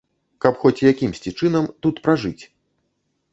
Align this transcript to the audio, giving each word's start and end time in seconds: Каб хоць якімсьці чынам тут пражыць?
Каб 0.45 0.53
хоць 0.61 0.85
якімсьці 0.91 1.33
чынам 1.41 1.67
тут 1.87 1.95
пражыць? 2.09 2.43